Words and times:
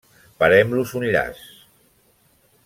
Parem-los 0.43 0.95
un 1.01 1.05
llaç. 1.17 1.45